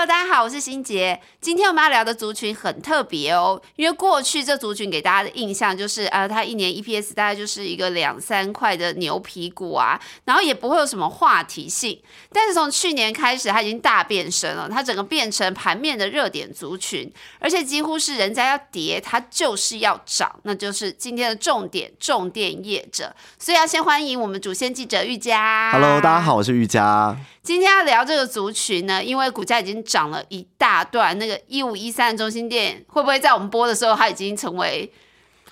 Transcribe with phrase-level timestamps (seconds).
[0.00, 1.20] Hello，大家好，我是欣杰。
[1.42, 12.00] 今天我们要聊的族群很特别哦，因为过去这族群给大家的印象就是，呃，它一年 EPS 大概就是一个两三块的牛皮股啊，然后也不会有什么话题性。
[12.32, 23.14] 但是从去年开始，它已经大变身了，它整个变成盘面的热点族群，而且几乎是人家要跌，它就是要涨，那就是今天的重点重电业者。
[23.38, 25.72] 所以要先欢迎我们主线记者玉佳。
[25.72, 27.14] Hello，大家好，我是玉佳。
[27.42, 34.90] 今天要聊这个族群呢，因为股价已经涨了一大段，那个一五一三的中心店会不会在我们播的时候，它已经成为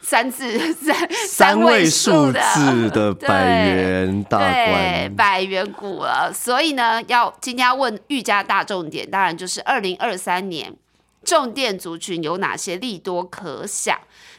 [0.01, 0.96] 三字 三
[1.27, 6.32] 三位位数字的 百元大对关，百元股了？
[6.32, 10.73] 所以呢，要今天要问玉家大重点，当然就是二零二三年
[11.24, 13.98] 重电族群有哪些利多可想。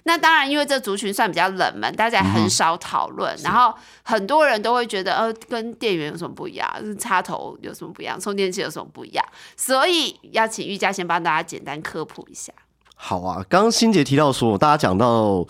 [0.09, 3.37] 那当然，因为这族群算比较冷门，大家很少讨论。
[3.43, 6.67] 然后很多人都会觉得，呃，跟电源有什么不一样？
[6.97, 8.19] 插头有什么不一样？
[8.19, 9.23] 充电器有什么不一样？
[9.55, 12.51] 所以要请玉佳先帮大家简单科普一下。
[12.95, 15.45] 好啊，刚刚欣杰提到说，大家讲到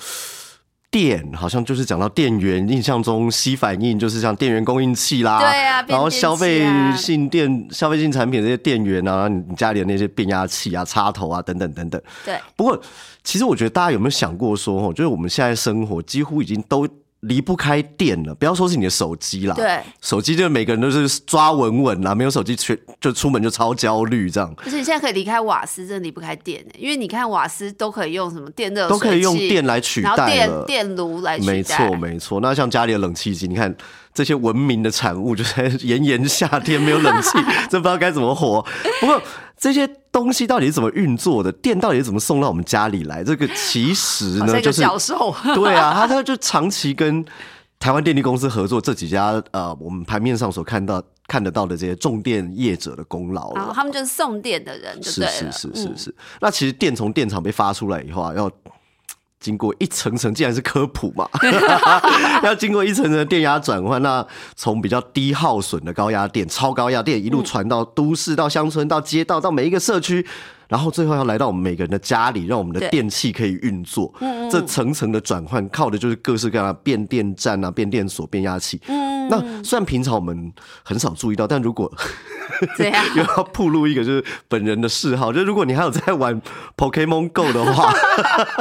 [0.91, 6.65] 电，好像就是讲到电源，印象中 C 反应就是像电源供应器啦，对啊然后消费
[6.95, 12.01] 性电、消费性产品这些电源啊，你你家里的那些变压器啊、插头啊等等等等。
[12.25, 12.81] 对，不过，
[13.23, 16.87] 其实我觉得大家有没有想过说，哦，就是我们现在生活几乎已经都
[17.21, 24.53] 离不开电了，不要说是你的手机啦，对，手机就是每个人都是抓稳稳啦，没有手机去就出门就超焦虑这样。
[24.63, 31.51] 而且你现在可以离开瓦斯，真的离不开电欸因为你看瓦斯都可以用什么电热水器，都可以用电来取然后代电炉来取代。
[31.51, 32.39] 没错，没错。
[32.39, 33.75] 那像家里的冷气机，你看
[34.19, 37.37] 这些文明的产物，就在炎炎夏天没有冷气，
[37.71, 38.61] 真不知道该怎么活。
[38.99, 39.21] 不过
[39.57, 41.49] 这些东西到底是怎么运作的？
[41.49, 43.23] 电到底是怎么送到我们家里来？
[43.23, 45.33] 这个其实呢，就是教授。
[45.55, 47.23] 对啊，他他就长期跟
[47.79, 53.55] 台湾电力公司合作，这几家呃，我们盘面上所看到看得到的这些重电业者的功劳了。
[53.55, 55.21] 然后他们就是送电的人，就是。
[55.27, 56.15] 是是是嗯是。
[56.41, 58.52] 那其实电从电厂被发出来以后啊，要
[59.39, 61.27] 经过一层层，既然是科普嘛，
[62.44, 64.02] 要经过一层层的电压转换。
[64.02, 70.26] 那从比较低耗损的高压电、超高压电一路传到都市、到乡村、到街道、到每一个社区。
[70.69, 72.89] 然后最后要来到我们每个人的家里，让我们的对。
[72.89, 74.13] 电器可以运作。
[74.49, 78.79] 这层层的转换，靠的就是各式各样的变电站啊、变电所、变压器。
[78.87, 79.27] 嗯。
[79.29, 80.53] 那虽然平常我们
[80.83, 81.91] 很少注意到，但如果
[82.77, 86.41] 这样 又要铺露一个就是本人的嗜好，就是如果你还有在玩
[86.77, 87.93] Pokemon Go 的话，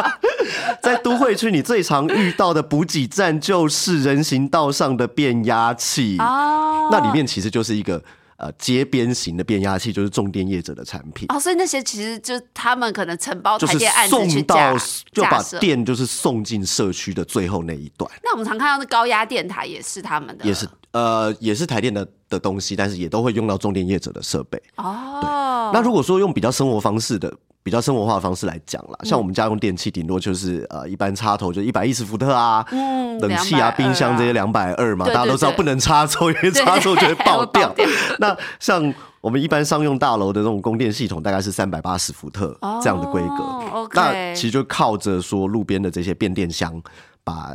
[0.83, 8.03] 在都会区你最常遇到的补给站就是人行道上的变压器，哦，那里面其实就是一个
[8.39, 11.27] 呃街边型的变压器，就是重电业者的产品。
[11.29, 14.77] 哦，所以那些其实就他们可能承包台电案子去送到架，
[15.13, 15.45] 就把。
[15.59, 24.63] 电就是送进社区的最后那一段，那我们常看到的高压电台也是他们的，也是呃也是台电的的东西，但是也都会用到重电业者的设备。
[24.77, 25.71] 哦。
[25.73, 27.35] 那如果说用比较生活方式的、
[27.69, 37.75] 比较生活化的方式来讲嗯啦，像我们家用电器，顶多就是呃一般插头就一百一十伏特啊，嗯冷气啊、冰箱这些两百二嘛，大家都知道不能插座，因为 插座就会爆掉。
[38.19, 43.87] 那像我们一般商用大楼的这种供电系统，大概是三百八十伏特这样的规格。
[43.93, 46.81] 那其实就靠着说路边的这些变电箱，
[47.23, 47.55] 把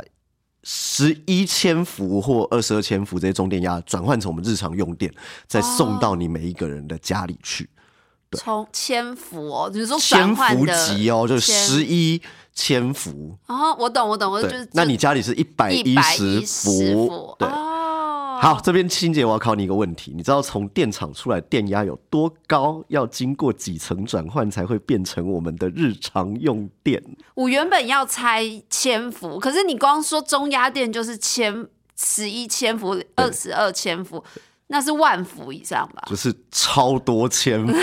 [0.62, 5.12] 十一千伏或二十二千伏这些中电压转换成我们日常用电，
[5.48, 7.68] 再送到你每一个人的家里去。
[8.34, 12.20] 从千伏哦，你说千伏级哦，就是十一
[12.54, 13.36] 千伏。
[13.46, 17.48] 哦，我懂我懂，我就是，那你家里是一百一十伏，对。
[17.48, 22.84] 哦，好，这边清姐，我要考你一个问题，你知道从电厂出来电压有多高？
[22.88, 27.02] 要经过几层转换才会变成我们的日常用电？
[27.34, 34.22] 我原本要猜千伏，可是你光说中压电就是千十一千伏、二十二千伏，
[34.74, 36.02] 那是万伏以上吧？
[36.08, 37.72] 就是超多千伏。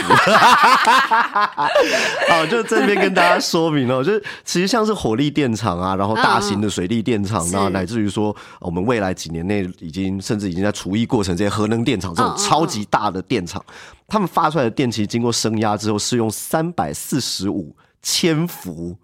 [2.29, 13.63] 好，就这边跟大家说明哦， 就是其实像是火力电厂啊，然后大型的水利电厂，嗯然后是乃至于说我们未来几年内已经甚至已经在除役过程这些核能电厂这种超级大的电厂，
[14.09, 18.97] 他们发出来的电其实经过升压之后是用三百四十五千伏。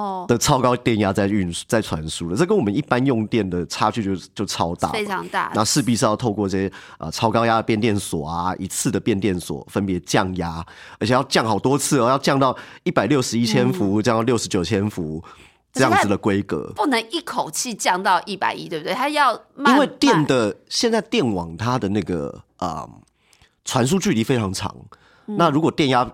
[0.00, 5.52] 哦，的超高电压在运在传输了，这跟我们一般用电的差距就就超大，非常大。
[5.54, 10.64] 那势必是要透过这些呃超高压的变电所啊，一次的变电所分别降压，
[10.98, 15.22] 而且要降好多次哦，要降到一百六十一千伏，降到六十九千伏
[15.72, 16.72] 这样子的规格。
[16.74, 18.94] 不能一口气降到一百一，对不对？
[18.94, 22.88] 它要慢因为电的现在电网它的那个啊
[23.64, 24.74] 传输距离非常长，
[25.26, 26.10] 那如果电压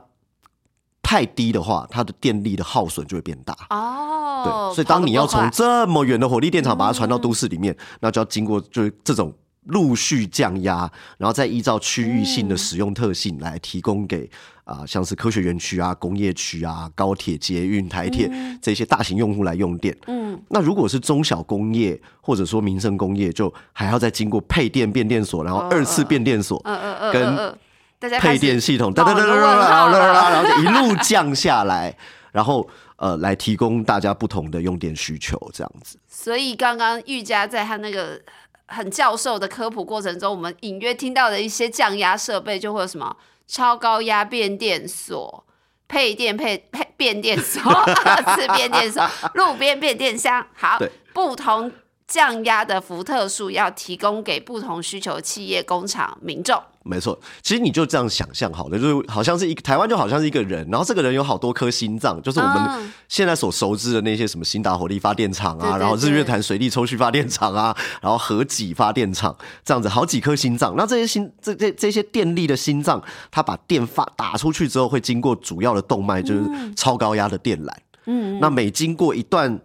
[1.06, 3.56] 太低的话，它的电力的耗损就会变大。
[3.70, 9.32] 哦，对，所以当你要从这么远的火力电厂把它传到都市里面，那就要经过就是这种
[9.66, 14.28] 陆续降压，然后再依照区域性的使用特性来提供给
[14.64, 18.28] 啊、像是科学园区啊、工业区啊、高铁、捷运、台铁、
[18.60, 19.96] 这些大型用户来用电。
[20.08, 27.58] 嗯，那如果是中小工业或者说民生工业，就还要再经过配电变电所，然后二次变电所，嗯嗯嗯跟
[27.98, 31.96] 大家配电系统，哒哒哒哒哒哒哒，然后一路降下来，
[32.32, 35.98] 然后呃，来提供大家不同的用电需求，这样子。
[36.06, 38.20] 所以刚刚玉佳在他那个
[38.66, 43.16] 很教授的科普过程中，我们隐约听到的一些降压设备，就会有什么
[43.46, 45.44] 超高压变电所、
[45.88, 50.46] 配电配配变电所、二次变电所、路边变电箱。
[50.54, 50.78] 好，
[51.12, 51.70] 不同
[52.06, 56.62] 降压的伏特数要提供给不同需求企业、工厂、民众。
[56.84, 70.76] 没错，其实你就这样想象好了，就是好像是一个台湾就好像是一个人，然后这个人有好多颗心脏，就是我们嗯现在所熟知的那些什么新达火力发电厂啊，对对然后日月潭水力抽蓄发电厂啊，然后核己发电厂这样子好几颗心脏。
[70.76, 76.44] 那这些心这这这些电力的心脏，它把电发打出去之后，会经过主要的动脉，就是
[76.76, 77.72] 超高压的电缆。
[78.04, 79.60] 嗯，那每经过一段。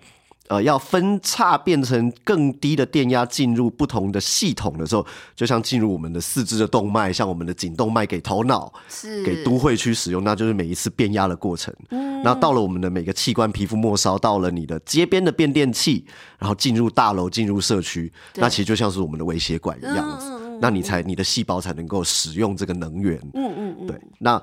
[0.51, 11.74] 呃，要分叉变成更低的电压进入不同的系统的时候，就像进入我们的四肢的动脉，像我们的颈动脉给头脑，是给都会区使用，那就是每一次变压的过程。
[11.92, 16.06] 嗯，那到了我们的每个器官皮肤末梢，到了你的街边的变电器，
[16.38, 20.38] 然后进入大楼、进入社区，那其实就像是我们的微血管一样子。
[20.59, 23.18] 那你才你的细胞才能够使用这个能源。
[23.33, 24.39] 嗯嗯嗯，对，那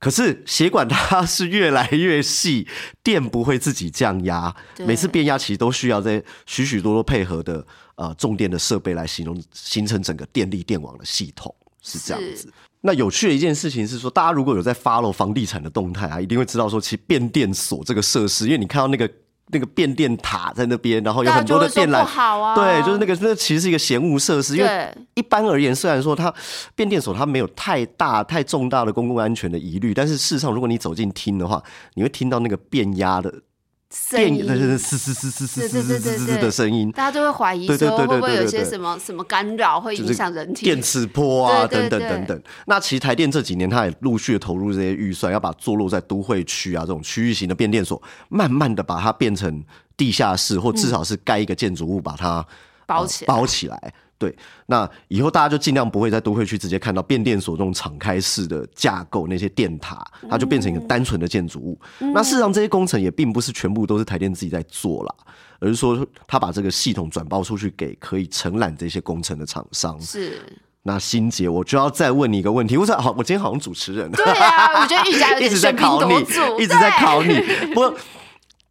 [0.00, 2.66] 可是血管它是越来越细，
[3.02, 7.64] 电不会自己降压，每次变压其实都需要在许许多多配合的
[7.96, 12.50] 呃重电的设备来形容形成整个电力电网的系统，是这样子。
[12.80, 19.06] 那有趣的一件事情是说，大家如果有在 follow 房地产的动态啊，一定会知道说，其实变电所这个设施，因为你看到那个
[19.52, 26.32] 那个变电塔在那边，然后有很多的电缆，好啊，对，就是那个那其实是一个闲物设施，因为一般而言，虽然说它
[26.74, 31.62] 变电所它没有太大太重大的公共安全的疑虑，但是事实上，如果你走进听的话，
[31.94, 33.42] 你会听到那个变压的电
[33.90, 40.64] 声音对对对嘶嘶嘶嘶嘶嘶嘶嘶嘶的声音，大家就会怀疑说会不会有一些什么什么干扰会影响人体？
[40.64, 42.42] 电磁波啊等等等等。
[42.66, 49.64] 那其实台电这几年它也陆续的投入这些预算，要把坐落在都会区啊这种区域型的变电所，慢慢的把它变成
[49.96, 52.46] 地下室，或至少是盖一个建筑物把它呃
[52.86, 53.94] 包起来包起来。
[54.20, 54.36] 对，
[54.66, 61.80] 那以后大家就尽量不会在都会区直接看到变电所这种敞开式的架构，那些电塔，它就变成一个单纯的建筑物。
[62.12, 65.14] 那事实上，这些工程也并不是全部都是台电自己在做啦，
[65.58, 69.98] 而是说他把这个系统转包出去给可以承揽这些工程的厂商。
[70.02, 70.38] 是，
[70.82, 76.14] 那欣姐，我就要再问你一个问题，我说好，我今天好像主持人，对啊，我觉得玉佳 一直在考你，，
[76.62, 77.40] 一直在考你。
[77.72, 77.96] 不过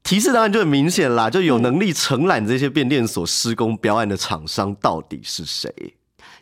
[0.09, 5.71] 提示当然就很明显啦，就有能力承揽这些变电所施工标案的厂商到底是谁？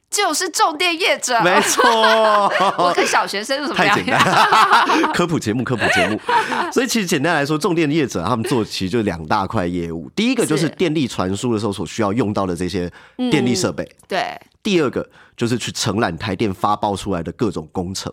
[0.10, 1.38] 就是重电业者。
[1.42, 1.84] 没错，
[2.80, 4.06] 我跟小学生有什么太简？
[4.06, 4.24] 单，
[5.12, 6.18] 科普节目，科普节目。
[6.72, 12.90] 所以其实简单来说，重电业者他们做其实就两大块业务，第一个就是是电力传输的时候所需要用到的这些
[13.30, 13.86] 电力设备。
[14.08, 15.06] 对，第二个
[15.36, 18.10] 就是去承揽台电发报出来的各种工程。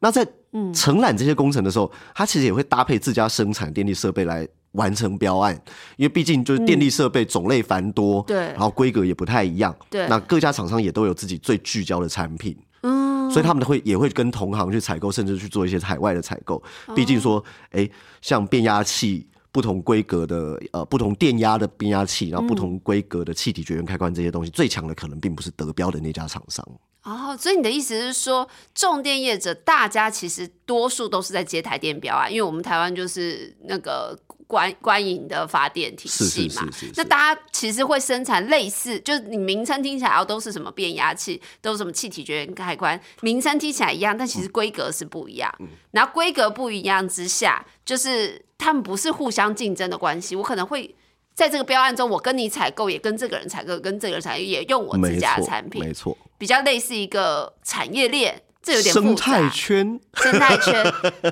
[0.00, 0.26] 那在
[0.74, 5.60] 承揽这些工程的时候，它其实也会搭配自家生产电力设备来完成标案，
[5.96, 12.56] 因为毕竟就是电力设备种类繁多，对然后规格也不太一样，对那各家厂商也都有自己最聚焦的产品。
[12.82, 16.62] 嗯，所以他们会也会跟同行去采购，甚至去做一些海外的采购。
[16.94, 17.88] 毕竟说，哎、
[18.20, 26.64] 像变压器不同规格的呃不同电压的变压器，然后不同规格的气体绝缘开关这些东西，最强的可能并不是得标的那家厂商。
[27.06, 36.66] 哦，所以你的意思是说，重电业者大家其实多数都是在接台电表啊，因为我们台湾就是那个官官营的发电体系嘛。
[36.66, 45.54] 是是是是那大家其实会生产类似，就是你名称听起来哦都是什么变压器，都是什么气体绝缘开关，名称听起来一样，但其实规格是不一样。
[45.60, 50.92] 嗯然后规格不一样之下，就是他们不是互相竞争的关系，我可能会。
[51.36, 60.00] 在这个标案中，我跟你采购，也跟这个人采购，跟这个人采购，也用我自家的产，品，没错，比较类似一个产业链，这有点生态圈。
[60.14, 60.82] 生态圈，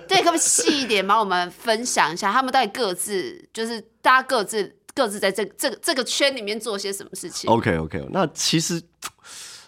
[0.06, 8.80] 对，可不可以细一点帮我们分享一下，他们到底各自就是大家各自各自在这这个这个圈里面做些什么事情？OK OK，那其实。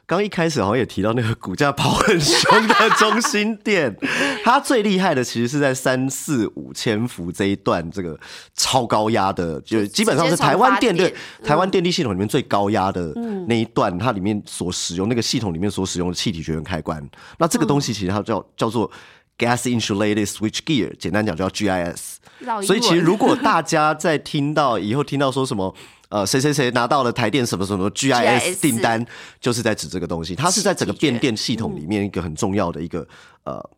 [0.06, 3.92] 刚一开始好像也提到那个股价跑很凶的中心店，
[4.44, 8.16] 它最厉害的其实是在三四五千伏这一段这个
[8.54, 13.12] 超高压的，就基本上是台湾电对台湾电力系统里面最高压的
[13.48, 17.04] 那一段，它里面所使用那个系统里面所使用的气体绝缘开关，
[17.38, 18.88] 那这个东西其实它叫叫做
[19.36, 22.18] gas insulated switch gear，简单讲叫 GIS。
[22.64, 25.74] 所以其实如果大家在听到以后听到说什么。
[26.08, 29.04] 呃，谁谁谁拿到了台电什么什么 GIS 订单，
[29.40, 30.36] 就是在指这个东西。
[30.36, 33.06] 它是在整个变电系统里面一个很重要的一个
[33.44, 33.70] 呃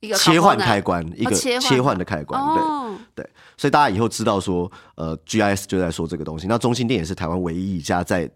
[0.00, 2.40] 一个切换开关，一个切换的开关。
[2.54, 6.46] 对，哦，对，所以大家以后知道说，呃，GIS 就在说这个东西。
[6.46, 8.28] 那中心电也是台湾唯一一家在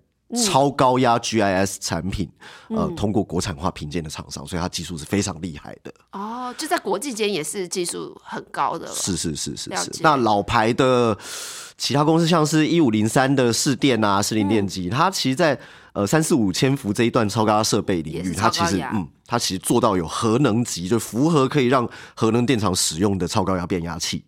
[0.47, 2.31] 超高压 GIS 产品，
[2.69, 5.93] 呃，通过国产化评鉴的厂商，所以它技术是非常厉害的。
[6.13, 8.93] 哦，就在国际间也是技术很高的了。
[8.95, 9.75] 是是是是。
[9.77, 11.17] 是那老牌的
[11.77, 15.59] 其他公司，像是一五零三的市电啊、士林电机，嗯它其实在
[15.93, 24.23] 呃三四五千伏这一段超高压设备领域，它其实嗯，它其实做到有核能级，就符合可以让核能电厂使用的超高压变压器。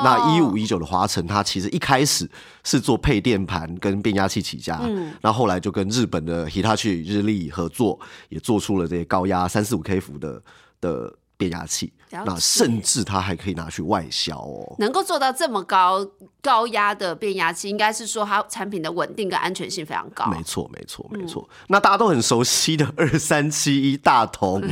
[0.00, 2.28] 哦，那一五一九的华晨，它其实一开始
[2.64, 10.42] 是做配电盘跟变压器起家，嗯，那后来就跟日本的 Hitachi 日立合作，也做出了这些高压三四五 K 伏的
[10.80, 14.76] 的变压器，那甚至它还可以拿去外销哦。
[14.78, 16.06] 能够做到这么高
[16.42, 20.26] 高压的变压器，应该是说它产品的稳定跟安全性非常高。
[20.26, 21.48] 没错，没错，嗯没错。
[21.68, 24.62] 那大家都很熟悉的二三七一大同，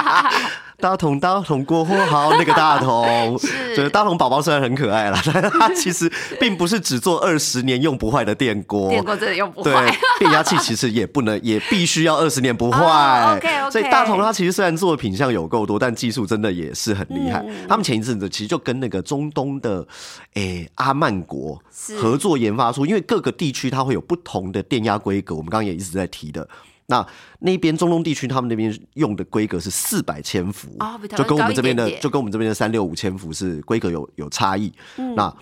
[0.80, 3.38] 大同大同国货好，那个大同，
[3.76, 6.10] 就是大同宝宝虽然很可爱啦， 但是它其实
[6.40, 12.80] 并不是只做二十年用不坏的电锅，电锅真的用不对坏。，变压器其实也不能，也必须要二十年不坏。
[12.80, 17.44] 哦，OK，OK 所以大同它其实虽然做的品相有够多，但技术真的也是很厉嗯害。
[17.68, 19.86] 他们前一阵子其实就跟那个中东的
[20.34, 21.60] 诶、阿曼国
[22.00, 26.48] 合作研发出，因为各个地区它会有不同的电压规格，我们刚刚也一直在提的。
[26.90, 27.06] 那
[27.38, 30.68] 那边中东地区，他们那边用的规格是四百千伏，
[31.16, 34.70] 就跟我们这边的就跟我们这边的三六五千伏是规格有有差异。
[34.98, 35.34] 嗯那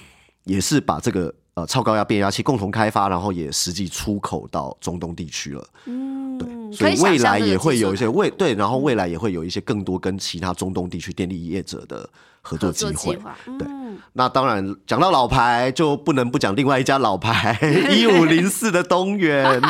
[0.44, 5.68] 也是把这个呃超高压变压器共同开发，然后也实际出口到中东地区了。
[5.84, 12.08] 嗯，对，所以未来也会有一些未对，然后未来也会有一些更多跟其他中东地区电力业者的
[12.40, 13.14] 合作机会。
[13.58, 17.58] 对嗯，那当然，讲到老牌，就不能不讲另外一家老牌
[17.92, 19.60] 一五零四的东元，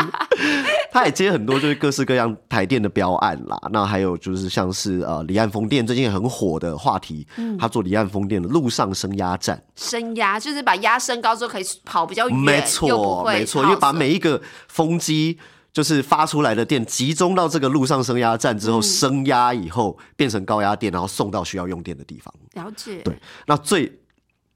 [0.93, 3.59] 他也接很多就是各式各样台电的标案啦。
[3.71, 15.39] 那还有就是像是呃离岸风电最近很火的话题，嗯他做离岸风电的陆上升压站，升压就是把压升高之后可以跑比较远，没错，没错，因为把每一个风机
[15.73, 22.35] 就是发出来的电集中到这个路上升压站嗯之后，升压以后变成高压电，然后送到需要用电的地方。
[22.55, 23.03] 了解。
[23.05, 23.17] 对，
[23.47, 24.01] 那最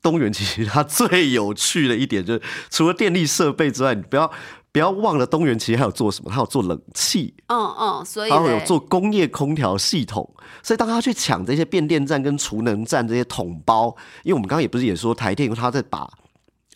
[0.00, 4.28] 东元其实它最有趣的一点就是，除了电力设备之外，你不要
[4.72, 6.30] 不要忘了东元其实还有做什么？
[6.32, 10.28] 它有做冷气，嗯嗯，所以它会有做工业空调系统。
[10.62, 16.08] 所以当他去抢这些变电站跟储能站这些桶包，因为我们刚刚也不是也说台电它在把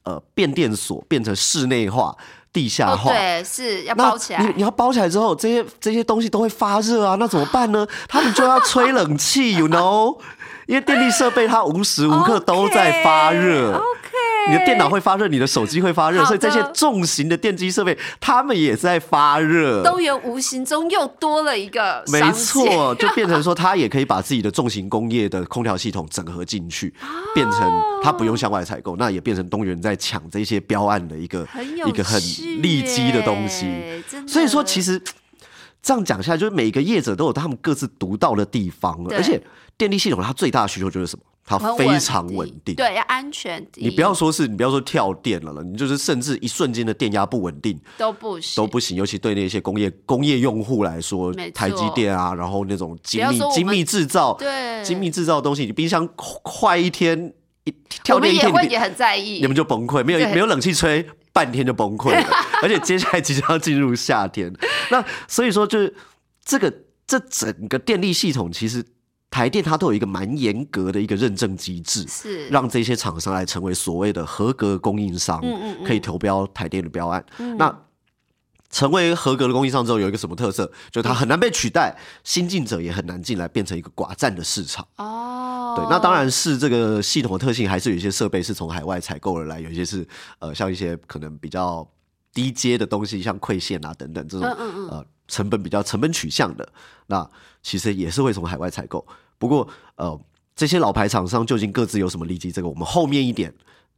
[0.04, 2.14] 呃变电所变成室内化、
[2.52, 3.12] 地下哦，化。
[3.12, 4.44] 对，是要包起来。
[4.44, 7.86] 你你要包起来之后，这些这些东西都会发热啊，那怎么办呢？
[8.08, 10.18] 他们就要吹冷气，you know，
[10.66, 13.72] 因为电力设备它无时无刻都在发热。
[13.78, 14.05] OK，
[14.48, 19.82] 你的电脑会发热，你的手机会发热，所以这些重型的电机设备，它们也在发热。
[19.82, 26.94] 东元无形中又多了一个没错， 就变成说，它也可以把自己的重型工业的空调系统整合进去，
[27.34, 31.46] 变成它不用向外采购，那也变成东元在抢这些标案的一个
[31.86, 32.20] 一个很
[32.62, 33.66] 利基的东西。
[34.26, 35.00] 所以说，其实
[35.82, 39.16] 这样讲下来，就是每个业者都有他们各自独到的地方，对。
[39.18, 39.42] 而且
[39.76, 41.22] 电力系统它最大的需求就是什么？
[41.46, 42.74] 它非常稳定。
[42.74, 43.64] 对，要安全。
[43.76, 57.32] 你不要说是你不要说跳电了了，你就是甚至一瞬间的电压不稳定都不行，都不行，尤其对那些工业工业用户来说台积电啊，然后那种精密精密制造，对精密制造的东西，你冰箱快一天
[57.64, 59.40] 一跳电一天，你也会也很在意。
[59.40, 62.26] 你们就崩溃，没有没有冷气吹，半天就崩溃了。
[62.62, 64.52] 而且接下来即将要进入夏天，
[64.90, 65.94] 那所以说就是
[66.44, 66.72] 这个
[67.06, 68.84] 这整个电力系统，其实
[69.36, 77.22] 台电它都有一个蛮严格的一个认证机制，是让这些厂商来成为所谓的合格供应商，嗯嗯嗯可以投标台电的标案。
[77.58, 77.82] 那
[78.70, 80.64] 成为合格的供应商之后，有一个什么特色？
[80.90, 84.88] 就是它很难被取代，新进者也很难进来，变成一个寡占的市场。
[84.96, 91.86] 哦，对，那当然是这个系统的特性，还是有一些设备是从海外采购而来，有一些是呃，像一些可能比较
[92.32, 96.66] 低阶的东西，像馈线啊等等这种嗯嗯嗯呃成本比较成本取向的，
[97.08, 97.28] 那
[97.62, 99.06] 其实也是会从海外采购。
[99.38, 100.20] 不过呃，
[100.54, 103.52] 这些老牌厂商究竟各自有什么利基，这个我们后面一点。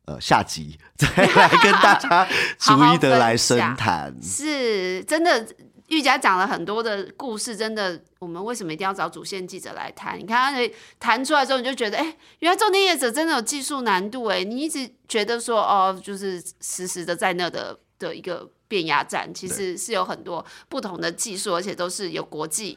[0.05, 2.27] 呃，下集再来跟大家
[2.59, 4.17] 逐一的来深谈。
[4.23, 5.47] 是真的。
[5.89, 10.19] 玉佳讲了很多的故事，真的，我们为什么一定要找主线记者来谈？
[10.19, 22.77] 你看他谈出来之后，你就觉得，哎、原来重点业者真的有技术难度，哎，你一直觉得说，哦，就是实时的在那的的一个变压站，其实是有很多不同的技术，而且都是有国际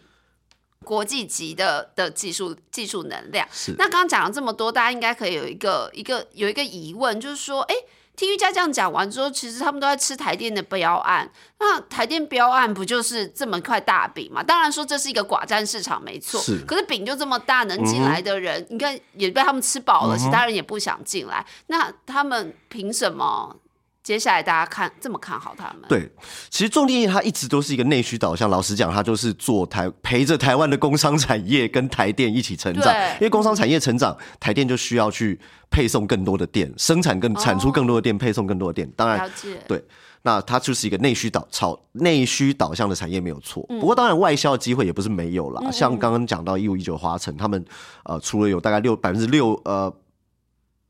[0.85, 3.47] 国际级的的技术技术能量。
[3.51, 7.75] 是那刚刚讲了这么多，大家应该可以有一个一个有一个疑问，就是说，哎。
[8.13, 11.27] 听瑜伽这样讲完之后，其实他们都在吃台电的标案。
[11.59, 14.43] 那台电标案不就是这么块大饼嘛？
[14.43, 16.39] 当然说这是一个寡占市场，没错。
[16.39, 21.43] 是可是饼就这么大，能进来的人，你看也被他们吃饱了，其他人也不想进来。
[21.67, 23.55] 那他们凭什么？
[24.03, 25.87] 接下来大家看这么看好他们？
[25.87, 26.09] 对，
[26.49, 28.49] 其实重电业它一直都是一个内需导向。
[28.49, 32.91] 老实讲，它就是做台陪着台湾的工商产业跟台电一起成长。
[33.15, 35.39] 因为工商产业成长，台电就需要去
[35.69, 38.91] 配送更多的电，生产更产出更多的电，配送更多的电。
[38.95, 39.29] 当然。
[39.67, 39.83] 对，
[40.23, 43.63] 那它就是一个内需导朝内需导向的产业没有错。
[43.69, 45.71] 嗯不过当然外销的机会也不是没有啦。
[45.71, 47.63] 像刚刚讲到一五一九华晨，他们
[48.05, 49.93] 呃除了有大概六百分之六呃。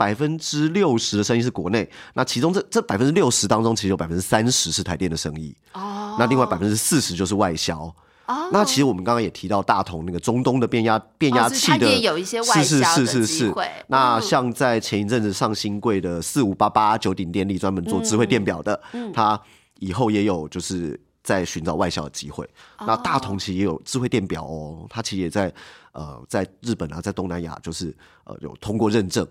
[0.02, 7.78] 百分之六十的生意是国内，那其中这这百分之六十当中，其实有百分之三十是台电的生意，哦，那另外百分之四十就是外销。
[7.78, 13.54] 哦那其实我们刚刚也提到大同那个中东的变压变压器的，也有一些外是是是是是。
[13.88, 19.38] 那嗯像在前一阵子上新贵的四五八八九鼎电力，专门做智慧电表的，嗯它
[19.80, 22.48] 以后也有就是在寻找外销的机会。
[22.80, 25.54] 那大哦同其实也有智慧电表哦，它其实也在
[25.92, 27.94] 呃在日本啊，在东南亚就是
[28.24, 29.28] 呃有通过认证。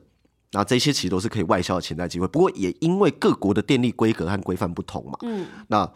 [0.53, 5.89] 那这些其实都是可以外销的潜在机会，不过也因为各国的电力规格和规范不同嘛，嗯，那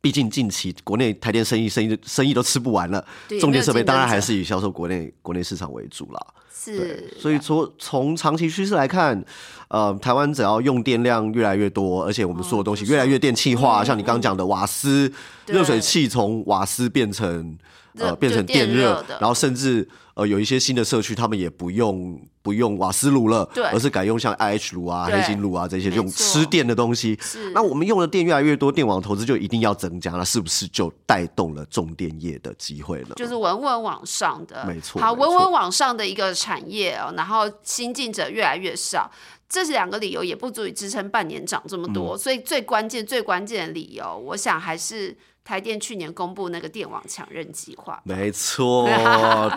[0.00, 3.04] 毕竟近期国内台电生意生意生意都吃不完了，
[3.40, 6.26] 重点设备当然还是以销售国内国内市场为主啦。
[6.52, 9.22] 是，所以说从长期趋势来看，
[9.68, 15.12] 呃，台湾只要用电量越来越多，而且我们所有东西越来越电气化，像你刚刚讲的瓦斯、
[15.46, 17.58] 热水器从瓦斯变成
[17.98, 27.18] 呃变成就电电热然后甚至呃有一些新的社区，他们也不用不用瓦斯炉了，对而是改用像 IH 炉啊、黑金炉啊这些用吃电的东西。
[27.20, 33.14] 是那我们用的电越来越多，电网投资就一定要增加，那是不是就带动了重电业的机会了？
[33.16, 39.10] 就是稳稳往上的，没错好，稳稳往上的一个产业哦，然后新进者越来越少，
[39.48, 48.88] 这两个理由也不足以支撑半年涨这么嗯多，所以最关键、最关键的理由，我想还是台电去年公布那个电网强韧计划，没错，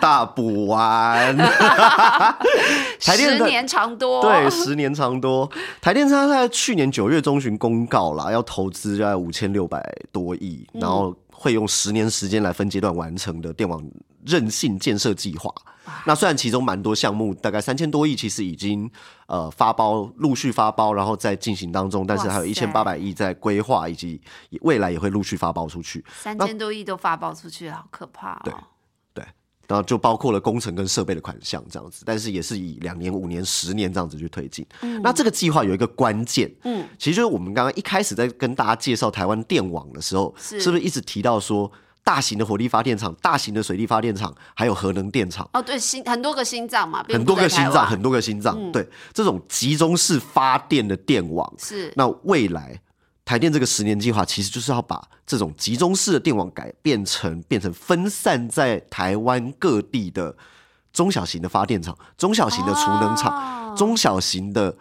[0.02, 1.34] 大补完。
[3.00, 5.50] 台电十年长多，对，十年长多。
[5.80, 13.82] 台电它在去年九月中旬公告啦，要投资大概五千六百多亿，嗯然后会用十年时间来分阶段完成的电网
[14.28, 15.52] 韧性建设计划。
[16.04, 18.90] 那虽然其中蛮多项目，大概三千多亿，其实已经
[19.26, 24.20] 呃发包，陆续发包，然后在进行当中，但是还有一千八百亿在规划，以及
[24.60, 26.04] 未来也会陆续发包出去。
[26.20, 28.40] 三千多亿都发包出去，好可怕哦。
[28.44, 28.54] 对
[29.14, 29.24] 对，
[29.66, 34.66] 然后就包括了工程跟设备的款项这样子，但是也是以两年、五年、十年这样子去推进。
[35.02, 41.70] 那这个计划有一个关键，嗯，其实就是我们刚刚一开始在跟大家介绍台湾电网的时候，是是不是一直提到说
[42.08, 45.46] 大型的火力发电厂、大型的水力发电厂，还有核能电厂？
[45.52, 48.72] 哦，对，心很多个心脏嘛，很多个心脏，很多多个心脏，嗯。
[48.72, 48.88] 对。
[49.12, 51.92] 这种集中式发电的电网，是。
[51.96, 52.80] 那未来
[53.26, 60.34] 台电这个十年计划，其实就是要把这种集中式的电网改变成变成分散在台湾各地的
[60.94, 63.30] 中小型的发电厂、中小型的储能厂、
[63.70, 63.76] 哦。
[63.76, 64.74] 中小型的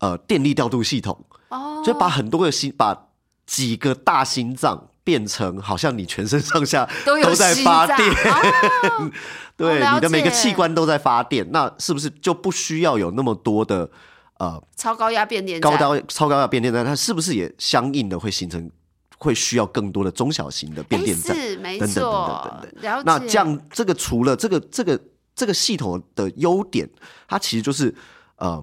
[0.00, 3.06] 呃电力调度系统，哦，就把很多个心把
[3.46, 8.10] 几个大心脏变成好像你全身上下 都在发电。
[8.10, 9.10] 哦
[9.56, 13.90] 对，了你的每个器官都在发电，那是不是就不需要有那么多的
[14.38, 16.84] 呃超高压变电站高高超高压变电站？
[16.84, 18.70] 它是不是也相应的会形成
[19.16, 21.34] 会需要更多的中小型的变哎电站？
[21.34, 23.02] 是没等等等错等等。
[23.06, 25.00] 那这样这个除了这个这个
[25.34, 26.86] 这个系统的优点，
[27.26, 27.92] 它其实就是
[28.36, 28.62] 呃，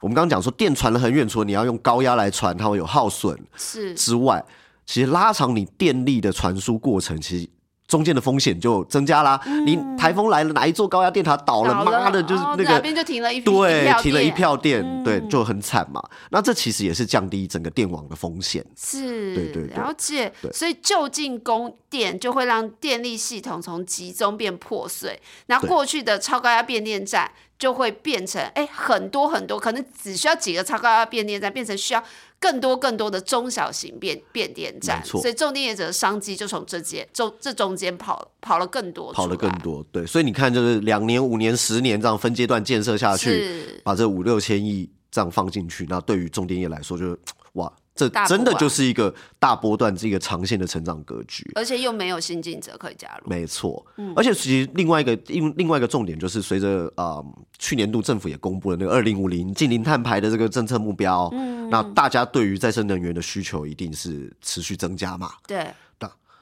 [0.00, 4.42] 我们刚刚讲说电传了很远，除了你要用高压来传，它会有耗损是之外，
[4.90, 7.48] 其实拉长你电力的传输过程，其实。
[7.86, 9.40] 中间的风险就增加啦。
[9.66, 16.00] 你台风来了，哪一座高压电塔倒了，妈的，就是哦那个哪边就停了一对停了一票电，嗯对，就很惨嘛。
[16.30, 18.64] 那这其实也是降低整个电网的风险。
[18.76, 20.52] 是，对对对了解对。
[20.52, 32.00] 所以就近供电就会让电力系统从集中变破碎，那对过去的超高压变电站就会变成哎很多很多，可能只需要几个超高压变电站，变成需要
[32.40, 39.50] 更多更多的中小型变变电站所以重电业者的商机就从这间中这中间跑跑了更多，跑了更。
[39.60, 47.18] 多，对，所以你看，就是两年、五年、十年这样分阶段建设下去，把这五六千亿这样放进去，那对于重电业来说就是，
[47.52, 47.70] 哇，
[48.08, 51.50] 这真的就是一个大波段，是一个长线的成长格局。
[51.54, 54.12] 而且又没有新进者可以加入，没错，嗯。
[54.16, 57.26] 而且其实另外一个另另外一个重点就是，随着啊、呃
[57.58, 61.68] 去年度政府也公布了那个二零五零近零碳排的这个政策目标，嗯。
[61.68, 65.32] 那大家对于再生能源的需求一定是持续增加嘛。
[65.46, 65.66] 对，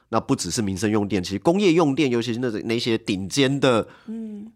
[0.09, 3.87] 那不只是民生用电，其实工业用电，尤其是那那些顶尖的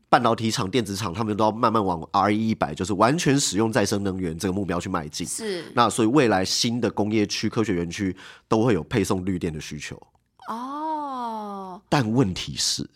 [0.10, 5.26] 半导体厂、电子厂，他们都要慢慢往 R 一一百，就是完全使用再生能源这个目标去迈进。
[5.28, 8.16] 是那所以未来新的工业区、科学园区
[8.48, 9.96] 都会有配送绿电的需求。
[10.48, 12.90] 哦，但问题是，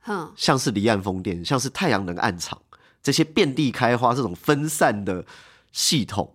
[0.00, 2.60] 哼，像是离岸风电、像是太阳能暗场
[3.02, 5.24] 这些遍地开花这种分散的
[5.72, 6.34] 系统，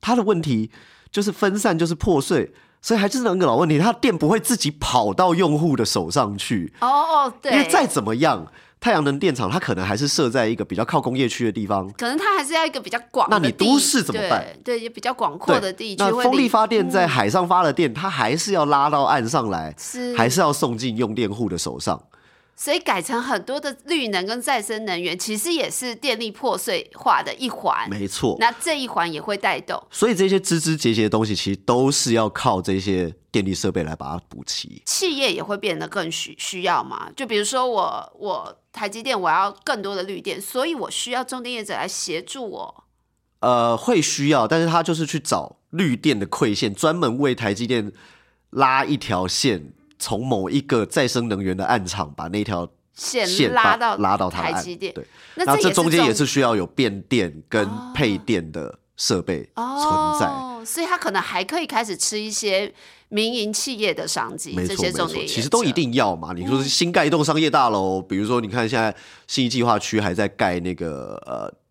[0.00, 0.70] 它的问题
[1.10, 8.44] 就是分散就是破碎，所以还是那个老问题，它电不会自己跑到用户的手上去，哦哦，对，因为再怎么样，
[8.80, 11.88] 太阳能电厂它可能还是设在一个比较靠工业区的地方。
[11.92, 14.44] 可能它还是要一个比较广那，你都市怎么办？
[14.64, 20.16] 对，也比较广阔的地区那风力发电在海上发了电，它还是要拉到岸上来，是。
[20.16, 22.02] 还是要送进用电户的手上。
[22.54, 27.88] 所以改成很多的绿能跟再生能源，其实也是电力破碎化的一环。
[27.90, 34.82] 没错，那这一环也会带动所以这些枝枝节节的东西，其实都是要靠这些电力设备来把它补齐。
[34.86, 37.10] 企业也会变得更需需要嘛。
[37.16, 42.84] 就比如说我我台积电我要更多的绿电，所以我需要中电业者来协助我。
[43.40, 47.90] 呃，会需要，但是他就是去找绿电的馈线，专门为台积电
[48.50, 60.26] 拉一条线，从某一个再生能源的暗场把那条线线拉到拉到它的岸台积电对，那这中间也是需要有变电跟配电的设备存在。
[60.26, 62.72] 哦，所以他可能还可以开始吃一些
[63.08, 66.32] 民营企业的商机，这没错，没错，些重点其实都一定要嘛。
[66.32, 68.92] 你说是新盖一栋商业大楼，比如说你看现在
[69.28, 71.61] 新一计划区还在盖那个呃。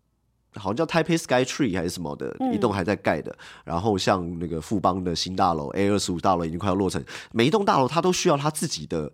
[0.62, 3.36] 好像叫 Taipei Sky Tree 还是什么的，嗯一栋还在盖的。
[3.64, 9.12] 然后像那个富邦的新大楼 A 二十五大楼已经快要落成，每一栋大楼它都需要它自己的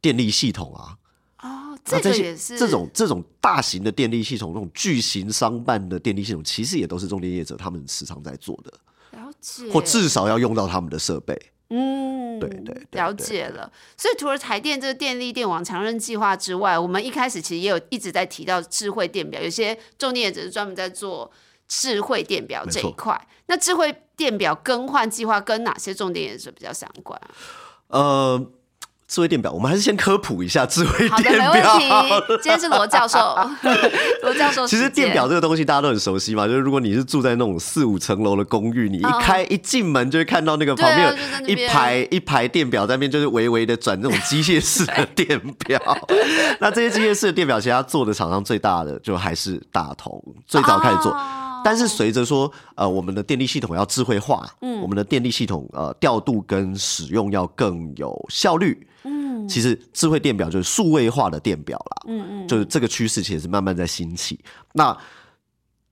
[0.00, 0.96] 电力系统啊。
[1.42, 8.72] 哦，这个也是这种这种大型的电力系统，这种巨型商办的电力系统，其实也都是重电业者他们时常在做的，
[9.18, 11.38] 了解，或至少要用到他们的设备。
[11.68, 13.70] 嗯，对对对了解了。
[13.96, 21.30] 所以除了台电这个电力电网强韧计划之外，我们一开始其实也有一直在提到智慧电表，有些重点也只是专门在做
[21.66, 23.20] 智慧电表这一块。
[23.46, 27.30] 那智慧电表更换计划跟哪些重点也是比较相关啊？
[27.88, 28.46] 呃，
[29.08, 31.78] 智慧电表，我们还是先科普一下智慧好的，电没问表。
[31.78, 31.84] 题。
[32.42, 33.18] 今天是罗教授，
[34.22, 34.66] 罗教授。
[34.66, 45.80] 其实电表这个东西大家都很熟悉嘛，就是如果你是住在那种四五层楼的公寓，你一开、一进门就会看到那个旁边有一边排一排电表在那边，就是微微的转那种机械式的电表。
[46.58, 51.12] 那这些机械式的电表，其实它做的厂商最大的就还是大同，最早开始做。
[51.12, 58.86] 哦但是随着说，呃，我们的电力系统要智慧化，嗯，我们的电力系统呃调度跟使用要更有效率，
[59.46, 64.38] 嗯，其实智慧电表就是数位化的电表啦，嗯嗯，就是这个趋势其实是慢慢在兴起。
[64.72, 64.96] 那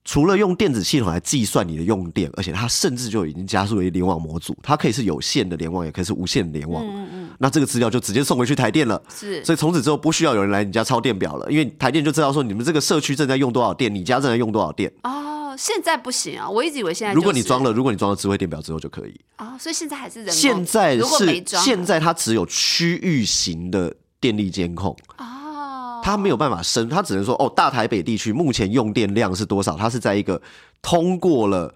[0.03, 6.85] 除了用电子系统来计算你的用电，而且它甚至就已经加速为联网模组，它可以是有线的联网，也可以是无线的联网。
[6.85, 9.01] 嗯嗯，那这个资料就直接送回去台电了。
[9.09, 14.93] 是所以从此之后不需要有人来你家抄电表了，因为台电就知道说你们这个社区正在用多少电，你家正在用多少电。
[15.01, 19.19] 哦，现在不行啊，我一直以为现在、如果你装了，如果你装了智慧电表之后就可以。
[19.37, 20.35] 哦，所以现在还是人工。
[20.35, 29.75] 现在如果没是装现在它只有区域型的电力监控，哦，它没有办法升，它只能说哦，大台北地区目前用电量是多少？
[29.75, 30.41] 它是在一个
[30.81, 31.73] 通过了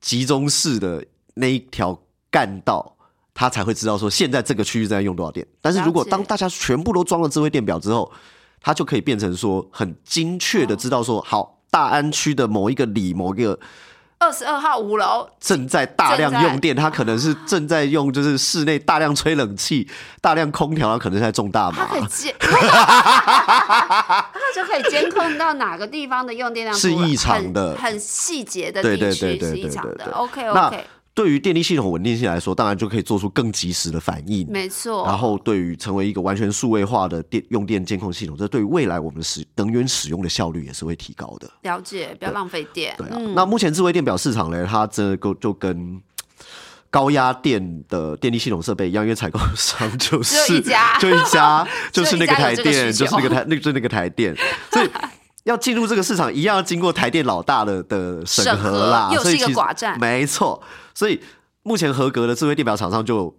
[0.00, 1.04] 集中式的
[1.34, 1.98] 那一条
[2.30, 2.96] 干道。
[3.34, 8.12] 它才会知道说现在这个区域在用多少电，但是如果当大家全部都装了智慧电表之后，
[8.60, 13.58] 它就可以变成说很精确的知道说，好，大安区的某一个里某一个
[14.18, 19.88] 二十二号五楼正在大量用电，它可能是正在用就是室内大量吹冷气、
[20.20, 21.98] 大量空调，它可能是在种大它可。
[22.06, 30.12] 监，它就可以监控到哪个地方的用电量是异常的很很细节的对对地区对对对是异常的。
[30.12, 34.46] OK 那 OK，对于电力系统稳定性来说，当然就可以做出更及时的反应。
[34.50, 35.04] 没错。
[35.04, 41.50] 然后，对于成为一个完全数位化的电用电监控系统，这对于未来我们使能源使用的效率也是会提高的。
[41.62, 42.94] 了解，不要浪费电。
[42.96, 46.00] 对啊，嗯那目前智慧电表市场呢，它这个就跟
[46.88, 54.34] 高压电的电力系统设备一样，因为采购商 就是一家就一家， 就是那个台电，就是那个台，那就是那个台电，
[54.70, 54.88] 所以。
[55.44, 60.62] 要进入这个市场，一样要经过台电老大的的审审核啦，核又是一个寡占没错。
[60.94, 61.20] 所以
[61.62, 63.34] 目前合格的智慧电表厂商就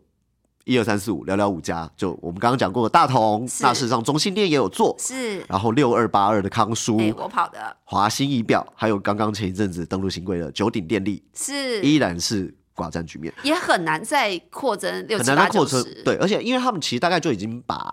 [0.65, 1.89] 一二三四五，寥寥五家。
[1.97, 16.01] 就我们刚刚讲过的大同，是那事实上中心电也有做，是，然后六二八二的康舒，美国跑的华兴仪表，还有刚刚前一阵子登陆新贵的九鼎电力，是，依然是寡占局面，也很难再扩增六很七八九难再扩车十。。
[16.05, 17.91] 对，而且因为他们其实大概就已经把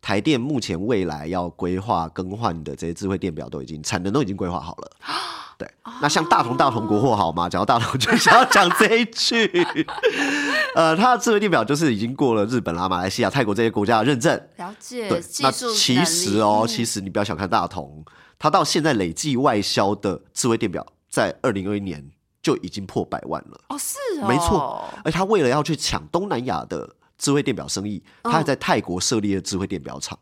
[0.00, 4.90] 台电目前未来要规划更换的这些智慧电表都已经产能都已经规划好了。
[5.62, 5.70] 对，
[6.00, 7.48] 那像大同大同国货好吗？
[7.48, 9.66] 讲到大同就想要讲这一句，
[10.74, 14.34] 呃，它的智慧电表就是已经过了日本啦、马来西亚、泰国这些国家的认证。
[14.56, 18.04] 了解对，那其实哦，嗯其实你不要小看大同，
[18.38, 22.04] 它到现在累计外销的智慧电表，在二零二一年
[22.42, 23.60] 就已经破百万了。
[23.68, 30.18] 哦是哦，没错，而他为了要去抢东南亚的智慧电表生意，他还在泰国设立了智慧电表厂。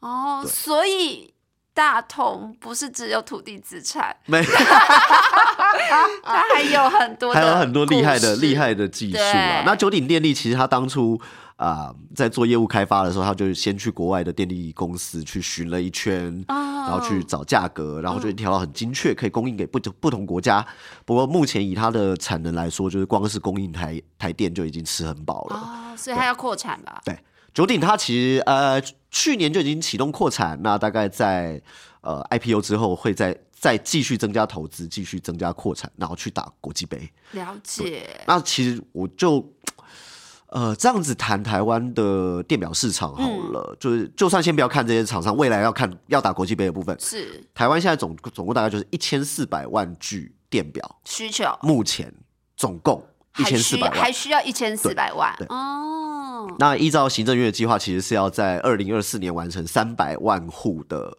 [0.00, 1.32] 哦，所以
[1.76, 4.42] 大同不是只有土地资产， 没，
[6.24, 9.62] 它还有很多的还有很多厉害的厉害的技术啊。
[9.66, 11.20] 那九鼎电力其实他当初
[11.56, 16.54] 啊、在做业务开发的时候，他就先去国外的电力公司去巡了一圈，哦
[16.86, 20.64] 然后去找价格，然后就调到很精确，可以供应给不同不同国家。
[21.06, 25.56] 不过目前以它的产能来说，就是光是供应台台电就已经吃很饱了。
[25.56, 27.00] 哦，所以它要扩产吧？
[27.06, 27.18] 对，
[27.56, 28.78] 九鼎它其实呃
[29.10, 31.58] 去年就已经启动扩产，那大概在
[32.02, 37.10] 呃 IPO 之后会再再继续增加投资，继续增加扩产，然后去打国际杯。
[37.30, 39.42] 了解，那其实我就
[40.48, 43.76] 呃这样子谈台湾的电表市场好了，嗯。
[43.80, 47.42] 就是就算先不要看这些厂商未来要看要打国际杯的部分，是。
[47.54, 52.12] 台湾现在总总共大概就是一千四百万具电表，需求，目前
[52.54, 53.02] 总共
[53.38, 53.94] 一千四百万。
[53.94, 54.12] 需还。
[54.12, 55.34] 需要一千四百万。
[55.38, 55.46] 对
[56.26, 61.18] 哦，那依照行政院的计划，其实是要在二零二四年完成三百万户的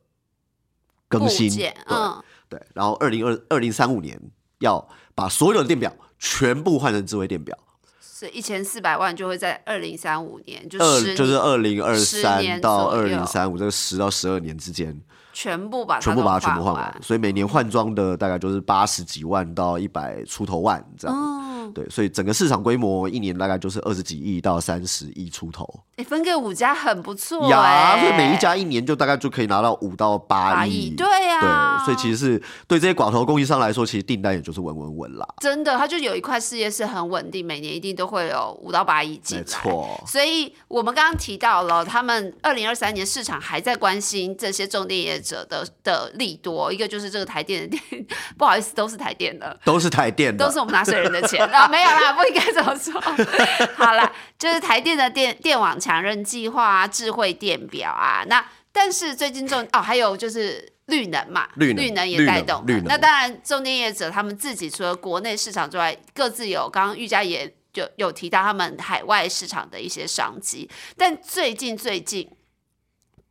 [1.08, 4.20] 更新，对、嗯，对，然后二零二二零三五年
[4.60, 7.58] 要把所有的电表全部换成智慧电表，
[8.02, 15.02] 所以一千四百万就会在二零三五年，就二就是二零二三到二零三五这个十到十二年之间，
[15.40, 21.16] 全部把全部把它全部换完完，，所以每年换装的大概就是八十几万到一百出头万这样。
[21.16, 30.88] 嗯，对，所以整个市场规模一年大概就是二十几亿到三十亿出头哎，分给五家很不错呀，哎，所以每一家一年就大概就可以拿到五到八八亿。
[30.88, 35.28] 亿，对啊，对，所以其实是对这些寡头供应商来说，其实订单也就是稳稳稳啦。
[35.40, 39.44] 真的，它就有一块事业是很稳定，每年一定都会有五到八亿进来。
[39.44, 48.06] 没错所以我们刚刚提到了，他们二零二三年市场还在关心这些重点业者的的利多，一个就是这个台电的电，
[48.38, 49.60] 不好意思，都是台电的。
[49.66, 53.00] 都是台电的，都是我们纳税人的钱啊，没有啦，不应该这么说。
[53.76, 72.30] 好啦，就是台电的电电网强韧计划啊，智慧电表啊，那但是最近重哦，还有就是绿能嘛，绿能也带动那当然，重电业者他们自己除了国内市场之外，各自有刚刚玉佳也有有提到他们海外市场的一些商机，但最近最近。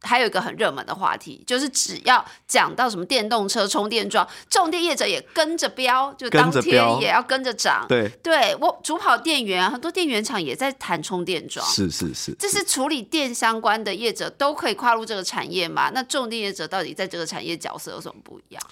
[0.02, 7.84] 还有一个很热门的话题，就是只要讲到什么电动车充电桩，重电业者也跟着飙，就当天也要跟着涨。
[7.88, 11.66] 对，对我主跑电源啊，很多电源厂也在谈充电桩。
[11.66, 15.90] 是是是，这是处理电相关的业者都可以跨入这个产业嘛？
[15.92, 18.62] 那重电业者到底在这个产业角色有什么不一样？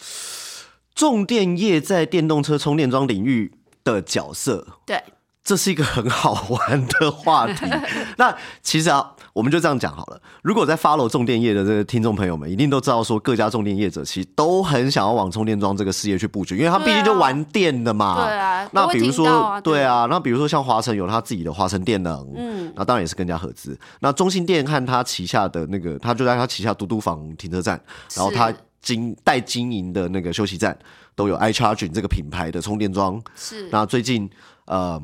[0.94, 5.02] 重电业在电动车充电桩领域的角色，对，
[5.44, 7.66] 这是一个很好玩的话题。
[8.16, 10.18] 那其实啊，我们就这样讲好了。
[10.42, 18.24] 如果在 follow 重电业的这个听众朋友们，一定都知道说，各家重电业者其实都很想要往充电桩这个事业去布局，因为他毕竟就玩电的嘛。
[18.24, 23.78] 对啊那比如说，对对啊，那比如说像华晨有他自己的华晨电能，嗯，那当然也是跟人家合资。
[24.00, 27.78] 那中信电和他旗下的那个，他就在他旗下嘟嘟房停车站，
[28.16, 30.74] 然后他是经代经营的那个休息站
[31.14, 33.20] 都有 iCharging 这个品牌的充电桩。
[33.36, 34.28] 是那最近
[34.64, 34.98] 呃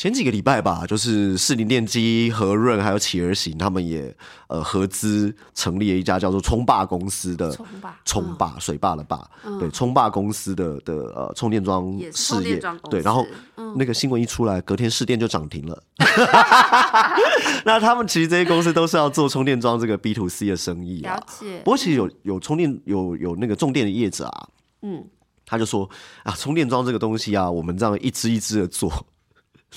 [0.00, 4.16] 前几个礼拜吧，就是士林电机、和润还有企鹅行，他们也
[4.48, 12.58] 呃合资成立了一家叫做冲霸公司的冲霸冲霸、水坝的坝，对冲霸公司的的呃充电桩事业。
[12.88, 13.26] 对，然后
[13.58, 13.74] 嗯。
[13.76, 15.82] 那个新闻一出来，隔天市电就涨停了。
[17.66, 21.14] 那他们其实这些公司都是要做充电桩这个 B to C 的生意啊。
[21.14, 21.26] 了。
[21.38, 21.58] 解。
[21.58, 24.48] 不，过其实有有充电有有那个重电的业者啊，
[24.80, 25.04] 嗯，
[25.44, 25.88] 他就说
[26.24, 28.90] 啊，充电桩这个东西啊，我们这样一支一支的做，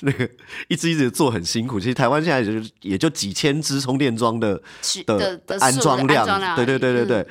[0.02, 0.30] 那个
[0.68, 1.80] 一只一支的做很辛苦。
[1.80, 4.62] 其实台湾现在也就也就几千只充电桩的
[5.06, 7.18] 的安装量，对对对对对。
[7.20, 7.28] 嗯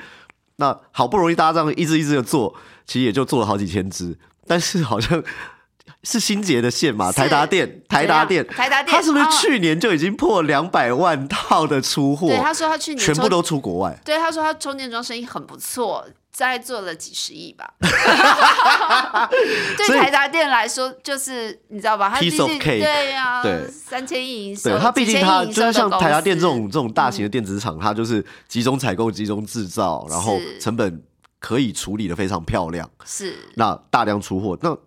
[0.57, 5.21] 那好不容易大家这样一只一只的做，其实也就做了好几千只，但是好像
[6.03, 12.27] 是新杰的线嘛，台达电，台达电，台达电他是不是哦去年就已经破两百万套的出货？
[12.27, 13.99] 对，他说他去年全部都出国外。
[14.05, 16.05] 对，他说他充电桩生意很不错，
[16.37, 17.73] 大概做了几十亿吧。
[19.77, 22.09] 对台达电来说，就是你知道吧？
[22.09, 31.03] 它毕竟对呀、对三千亿营收，对它毕竟它就是像台达电这种这种大型的电子厂，它就是集中采购、集中制造，然后成本
[31.39, 34.57] 可以处理的非常漂亮，是那大量出货。
[34.61, 34.77] 那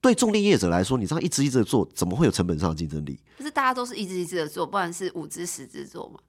[0.00, 3.18] 对重电业者来说，你这样一支一支的做，怎么会有成本上的竞争力？
[3.36, 6.20] 可是大家都是一支一支的做，不然是五支十支做嘛。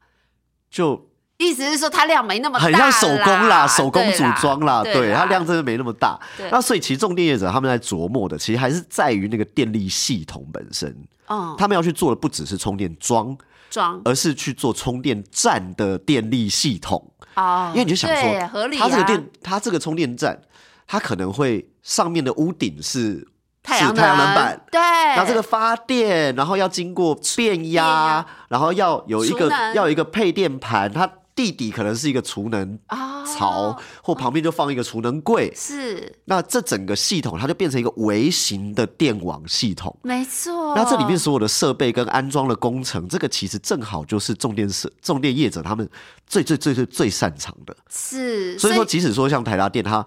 [0.70, 6.20] 就意思是说它量没那么大，很像手工啦，手工组装啦，对，它量真的没那么大。
[6.52, 10.96] 那所以其实重电业者他们在琢磨的，其实还是在于那个电力系统本身。
[11.28, 13.38] 嗯，他们要去做的不只是充电桩，
[13.70, 17.12] 装，而是去做充电站的电力系统。
[17.36, 20.42] 哦，因为你就想说，合理，它这个电，它这个充电站，
[20.88, 23.28] 它可能会上面的屋顶是。
[23.64, 31.06] 太阳太阳能板，对，那这个发电，然后要经过变压，然后要有一个要有一个配电盘，它
[31.38, 32.80] 地底可能是一个储能
[33.38, 36.18] 槽，或旁边就放一个储能柜，是。
[36.26, 40.76] 那这整个系统它就变成一个微型的电网系统，没错。
[40.76, 45.88] 那这里面所有的设备跟安装的工程，这个其实正好就是重电设重电业者他们
[46.26, 48.58] 最最最最最擅长的，是。
[48.58, 50.04] 所以说，即使说像台达电，它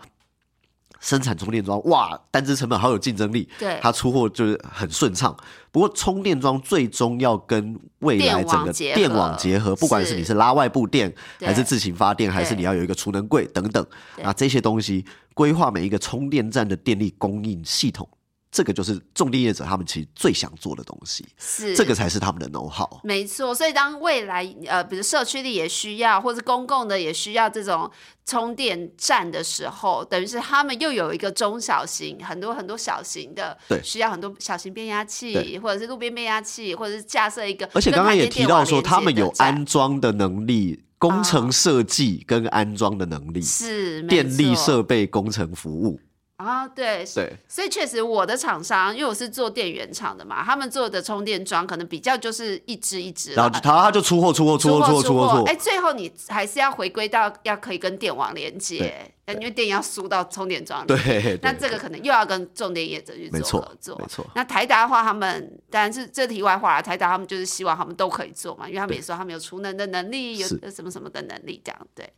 [1.01, 5.35] 生产充电桩，哇，单支成本好有竞争力，对，它出货就是很顺畅。
[5.73, 13.85] 不过充电桩最终要跟未来整个电网结合，不管是你是拉外部电，还是自行发电，还是你要有一个储能柜等等，
[14.23, 18.09] 那这些东西规划每一个充电站的电力供应系统。
[18.53, 23.01] 这个就是重地业者他们其实最想做的东西，是这个才是他们的 know how。
[23.05, 27.89] 没错，所以当未来呃，比如社区里也需要，或者公共的也需要这种
[28.27, 37.71] 充电站的时候，等于是他们又有一个中小型，很多很多小型的，对，需要很多小型变压器，或者是路边变压器，或者是架设一个。
[37.73, 46.01] 而且刚刚也提到说，他们有安装的能力、工程设计跟安装的能力，是电力设备工程服务。
[46.45, 64.27] 啊，对，对，所以确实我的厂商，因为我是做电源厂的嘛，他们做的充电桩可能比较就是一支一支，然后他他就出货出货出货出货出货，哎，最后你还是要回归到要可以跟电网连接，因为电要输到充电桩里，对，那这个可能又要跟重电业者去做合作，没错。
[64.35, 72.13] 那台达的话，他们当然是这题外话了，台达他们就是希望他们都可以做嘛，因为他们也说他们有储能的能力，有什么什么的能力这样，对，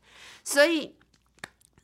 [0.44, 0.94] 所以。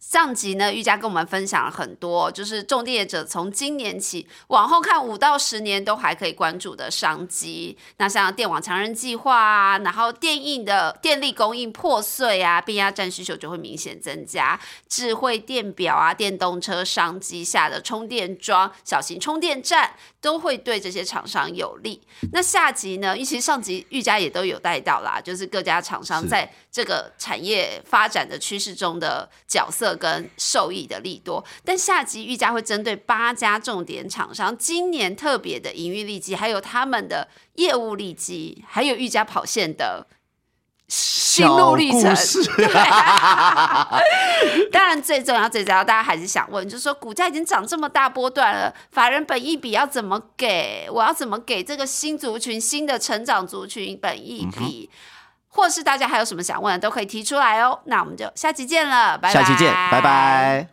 [0.08, 7.76] 上集呢，玉佳跟我们分享了很多，就是种地业者从今年起往后看五到十年都还可以关注的商机。
[7.98, 14.58] 那像电网强人计划啊，然后电应的电力供应破碎啊，变压站需求就会明显增加。
[14.88, 19.92] 智慧电表啊，电动车商机下的充电桩、小型充电站
[20.22, 22.00] 都会对这些厂商有利。
[22.32, 29.88] 那下集呢，其实上集玉佳也都有带到啦，就是各家厂商在这个产业发展的趋势中的角色。
[29.98, 40.06] 跟受益的利多，但下集玉佳会针对八家重点厂商今年特别的营运利基，还有他们的业务利基，还有玉佳跑线的
[40.86, 42.14] 心路历程。
[44.70, 50.88] 当然最重要、最重要，大家还是想问，就是说股价已经涨这么大波段了，法人本益比要怎么给？
[50.92, 54.88] 我要怎么给这个新族群、新的成长族群本益比？
[55.58, 57.76] 或是大家还有什么想问的，都可以提出来哦。
[57.86, 59.34] 那我们就下期见了，拜拜。
[59.34, 60.66] 下期见，拜拜。